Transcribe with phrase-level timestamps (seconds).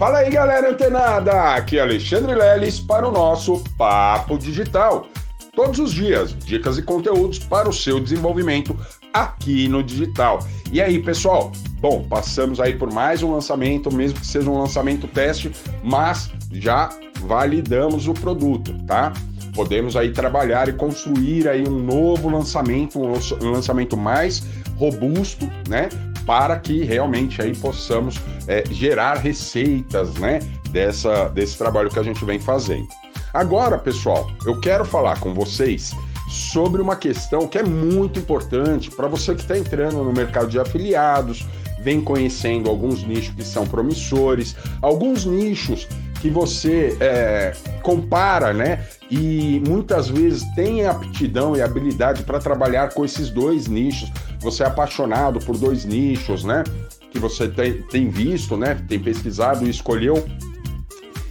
[0.00, 1.54] Fala aí, galera antenada!
[1.54, 5.06] Aqui é Alexandre Leles para o nosso Papo Digital.
[5.54, 8.74] Todos os dias, dicas e conteúdos para o seu desenvolvimento
[9.12, 10.38] aqui no digital.
[10.72, 11.52] E aí, pessoal?
[11.82, 15.52] Bom, passamos aí por mais um lançamento, mesmo que seja um lançamento teste,
[15.84, 16.88] mas já
[17.20, 19.12] validamos o produto, tá?
[19.54, 24.42] Podemos aí trabalhar e construir aí um novo lançamento, um lançamento mais
[24.78, 25.90] robusto, né?
[26.26, 32.24] Para que realmente aí possamos é, gerar receitas, né, dessa, desse trabalho que a gente
[32.24, 32.88] vem fazendo.
[33.32, 35.92] Agora, pessoal, eu quero falar com vocês
[36.28, 40.58] sobre uma questão que é muito importante para você que está entrando no mercado de
[40.58, 41.46] afiliados,
[41.80, 45.88] vem conhecendo alguns nichos que são promissores, alguns nichos
[46.20, 47.52] que você é,
[47.82, 48.84] compara, né?
[49.10, 54.10] E muitas vezes tem aptidão e habilidade para trabalhar com esses dois nichos.
[54.38, 56.62] Você é apaixonado por dois nichos, né?
[57.10, 58.80] Que você tem, tem visto, né?
[58.88, 60.24] Tem pesquisado e escolheu.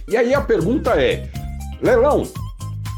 [0.06, 1.30] E aí a pergunta é:
[1.80, 2.24] Leilão,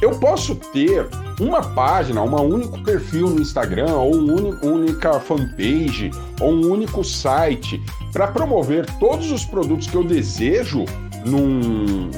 [0.00, 1.06] eu posso ter
[1.38, 7.80] uma página, um único perfil no Instagram, ou uma única fanpage, ou um único site
[8.12, 10.84] para promover todos os produtos que eu desejo
[11.24, 12.10] num,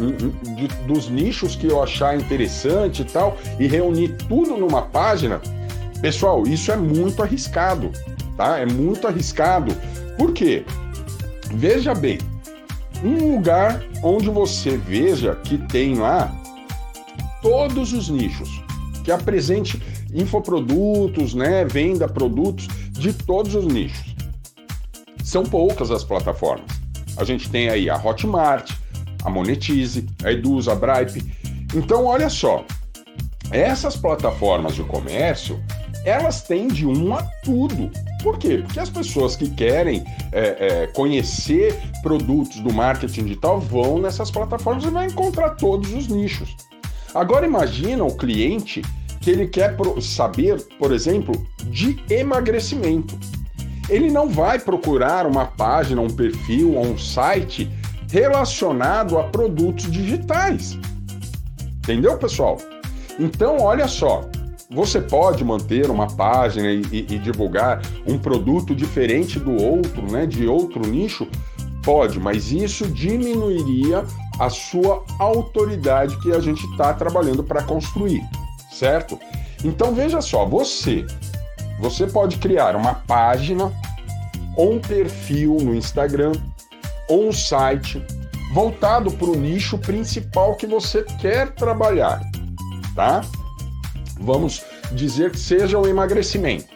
[0.57, 5.41] de, dos nichos que eu achar interessante e tal, e reunir tudo numa página,
[6.01, 7.91] pessoal, isso é muito arriscado,
[8.37, 8.59] tá?
[8.59, 9.75] É muito arriscado.
[10.17, 10.65] Por quê?
[11.53, 12.19] Veja bem,
[13.03, 16.35] um lugar onde você veja que tem lá
[17.43, 18.49] todos os nichos,
[19.05, 19.81] que apresente
[20.13, 24.15] infoprodutos, né, venda produtos de todos os nichos.
[25.23, 26.71] São poucas as plataformas.
[27.17, 28.73] A gente tem aí a Hotmart,
[29.25, 31.25] a Monetize, a Eduz, a Bripe.
[31.75, 32.65] Então, olha só,
[33.51, 35.61] essas plataformas de comércio,
[36.05, 37.91] elas têm de um a tudo.
[38.23, 38.59] Por quê?
[38.65, 44.85] Porque as pessoas que querem é, é, conhecer produtos do marketing digital vão nessas plataformas
[44.85, 46.55] e vai encontrar todos os nichos.
[47.15, 48.83] Agora imagina o cliente
[49.21, 53.19] que ele quer saber, por exemplo, de emagrecimento.
[53.89, 57.71] Ele não vai procurar uma página, um perfil ou um site
[58.15, 60.79] relacionado a produtos digitais.
[61.79, 62.59] Entendeu, pessoal?
[63.19, 64.29] Então, olha só,
[64.71, 70.27] você pode manter uma página e, e, e, divulgar um produto diferente do outro, né,
[70.27, 71.27] de outro nicho?
[71.83, 74.05] Pode, mas isso diminuiria
[74.39, 78.23] a sua autoridade que a gente está trabalhando para construir,
[78.71, 79.19] certo?
[79.65, 81.05] Então veja só, você,
[81.81, 83.73] você pode criar uma página
[84.57, 86.33] ou um perfil no Instagram
[87.09, 88.03] ou um site
[88.53, 92.21] voltado para o nicho principal que você quer trabalhar,
[92.95, 93.23] tá?
[94.21, 96.73] Vamos dizer que seja o emagrecimento.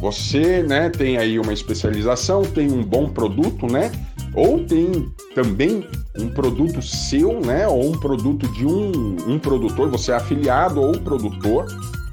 [0.00, 3.90] Você, né, tem aí uma especialização, tem um bom produto, né?
[4.34, 5.86] Ou tem também
[6.18, 7.66] um produto seu, né?
[7.68, 11.66] Ou um produto de um, um produtor, você é afiliado ou produtor,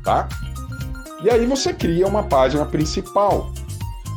[0.03, 0.29] tá?
[1.23, 3.51] E aí você cria uma página principal.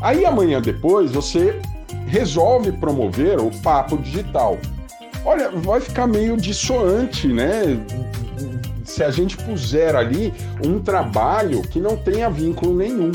[0.02, 1.60] Aí amanhã depois você
[2.06, 4.58] resolve promover o papo digital.
[5.24, 7.78] Olha, vai ficar meio dissoante, né?
[8.84, 10.32] Se a gente puser ali
[10.64, 13.10] um trabalho que não tenha vínculo nenhum,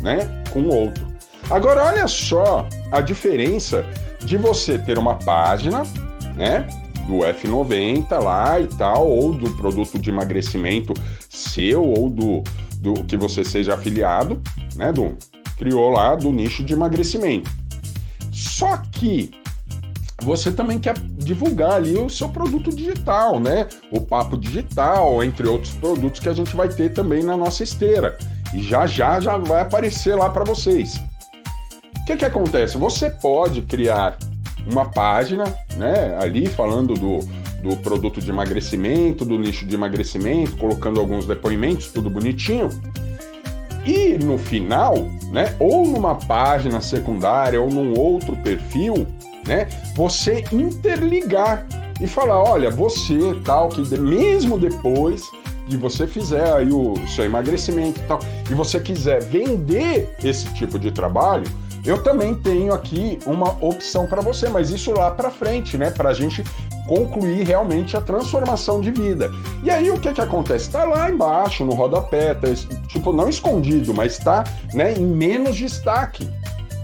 [0.00, 0.18] né,
[0.52, 1.06] com o outro.
[1.50, 3.84] Agora, olha só a diferença
[4.24, 5.84] de você ter uma página,
[6.34, 6.66] né,
[7.06, 10.92] do F90 lá e tal, ou do produto de emagrecimento
[11.30, 12.42] seu, ou do,
[12.78, 14.40] do que você seja afiliado,
[14.74, 15.16] né, do
[15.56, 17.50] criou lá do nicho de emagrecimento.
[18.36, 19.30] Só que
[20.22, 23.66] você também quer divulgar ali o seu produto digital, né?
[23.90, 28.18] O papo digital, entre outros produtos que a gente vai ter também na nossa esteira.
[28.52, 31.00] E já já já vai aparecer lá para vocês.
[31.96, 32.76] O que que acontece?
[32.76, 34.18] Você pode criar
[34.70, 35.44] uma página,
[35.76, 37.20] né, ali falando do,
[37.62, 42.68] do produto de emagrecimento, do nicho de emagrecimento, colocando alguns depoimentos, tudo bonitinho.
[43.86, 44.96] E no final,
[45.30, 49.06] né, ou numa página secundária ou num outro perfil,
[49.46, 51.64] né, você interligar
[52.00, 55.22] e falar, olha, você tal que mesmo depois
[55.68, 58.20] de você fizer aí o seu emagrecimento e tal,
[58.50, 61.46] e você quiser vender esse tipo de trabalho,
[61.86, 66.10] eu também tenho aqui uma opção para você, mas isso lá para frente, né, para
[66.10, 66.42] a gente
[66.86, 69.30] concluir realmente a transformação de vida.
[69.62, 70.66] E aí o que que acontece?
[70.66, 72.48] Está lá embaixo no rodapé, tá,
[72.88, 76.28] tipo não escondido, mas está, né, em menos destaque.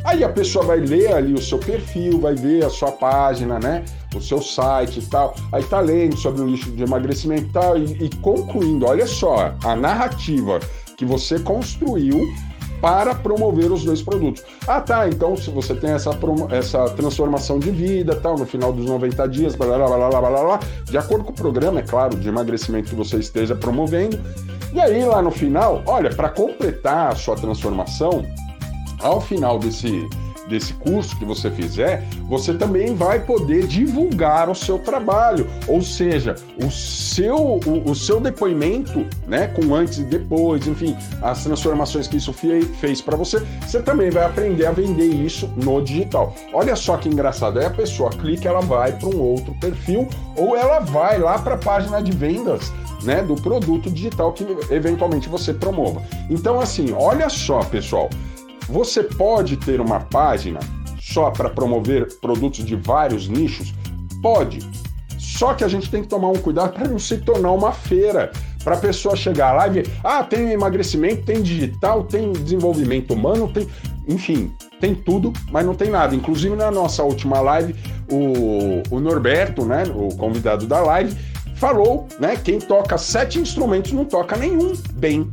[0.05, 3.85] Aí a pessoa vai ler ali o seu perfil, vai ver a sua página, né?
[4.15, 5.35] O seu site e tal.
[5.53, 7.79] Aí tá lendo sobre o lixo de emagrecimento e tal.
[7.79, 10.59] E, e concluindo, olha só, a narrativa
[10.97, 12.21] que você construiu
[12.83, 14.43] para promover os dois produtos.
[14.67, 16.11] Ah, tá, então se você tem essa,
[16.51, 20.43] essa transformação de vida, tal, no final dos 90 dias, blá, blá, blá, blá, blá,
[20.43, 24.19] blá, de acordo com o programa, é claro, de emagrecimento que você esteja promovendo.
[24.75, 28.25] E aí, lá no final, olha, para completar a sua transformação,
[29.01, 30.09] ao final desse,
[30.49, 36.35] desse curso que você fizer, você também vai poder divulgar o seu trabalho, ou seja,
[36.63, 42.17] o seu, o, o seu depoimento, né, com antes e depois, enfim, as transformações que
[42.17, 46.35] isso fez para você, você também vai aprender a vender isso no digital.
[46.53, 50.57] Olha só que engraçado, aí a pessoa clica, ela vai para um outro perfil ou
[50.57, 52.73] ela vai lá para a página de vendas
[53.05, 56.03] né, do produto digital que eventualmente você promova.
[56.31, 58.09] Então, assim, olha só, pessoal,
[58.73, 60.59] você pode ter uma página
[60.99, 63.75] só para promover produtos de vários nichos?
[64.23, 64.61] Pode.
[65.19, 68.33] Só que a gente tem que tomar um cuidado para não se tornar uma feira.
[68.65, 73.53] Para a pessoa chegar lá e ver, ah, tem emagrecimento, tem digital, tem desenvolvimento humano,
[73.53, 73.69] tem.
[74.09, 76.15] Enfim, tem tudo, mas não tem nada.
[76.15, 77.75] Inclusive na nossa última live,
[78.11, 81.15] o, o Norberto, né, o convidado da live,
[81.57, 85.31] falou, né, quem toca sete instrumentos não toca nenhum bem.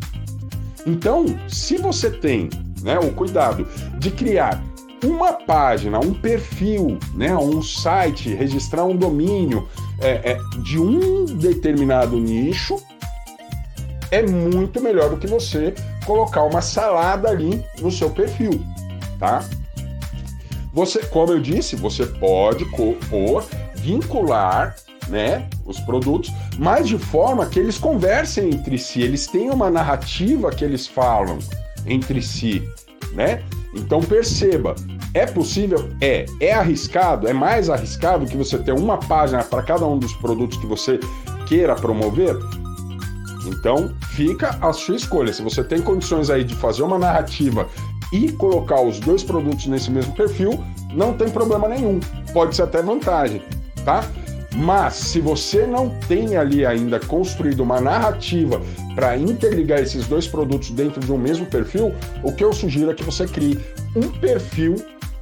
[0.85, 2.49] Então, se você tem
[2.81, 3.67] né, o cuidado
[3.97, 4.63] de criar
[5.03, 9.67] uma página, um perfil, né, um site, registrar um domínio
[9.99, 12.77] é, é, de um determinado nicho,
[14.11, 15.73] é muito melhor do que você
[16.05, 18.61] colocar uma salada ali no seu perfil,
[19.19, 19.43] tá?
[20.73, 22.65] Você, como eu disse, você pode
[23.09, 23.45] pôr,
[23.75, 24.75] vincular
[25.07, 30.51] né, os produtos, mas de forma que eles conversem entre si, eles tenham uma narrativa
[30.51, 31.39] que eles falam
[31.89, 32.63] entre si,
[33.13, 33.43] né?
[33.73, 34.75] Então perceba,
[35.13, 35.89] é possível?
[36.01, 36.25] É.
[36.39, 37.27] É arriscado?
[37.27, 40.99] É mais arriscado que você ter uma página para cada um dos produtos que você
[41.47, 42.37] queira promover?
[43.47, 45.33] Então fica a sua escolha.
[45.33, 47.67] Se você tem condições aí de fazer uma narrativa
[48.13, 50.63] e colocar os dois produtos nesse mesmo perfil,
[50.93, 51.99] não tem problema nenhum.
[52.33, 53.41] Pode ser até vantagem,
[53.83, 54.03] tá?
[54.55, 58.61] Mas se você não tem ali ainda construído uma narrativa
[58.95, 61.93] para interligar esses dois produtos dentro de um mesmo perfil,
[62.23, 63.59] o que eu sugiro é que você crie
[63.95, 64.75] um perfil,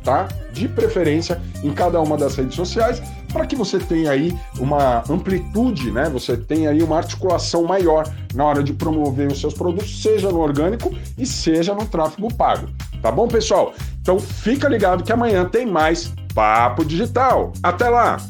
[0.03, 0.27] tá?
[0.53, 3.01] De preferência em cada uma das redes sociais,
[3.31, 6.09] para que você tenha aí uma amplitude, né?
[6.09, 10.39] Você tenha aí uma articulação maior na hora de promover os seus produtos, seja no
[10.39, 12.69] orgânico e seja no tráfego pago.
[13.01, 13.73] Tá bom, pessoal?
[14.01, 17.51] Então fica ligado que amanhã tem mais Papo Digital.
[17.61, 18.17] Até lá!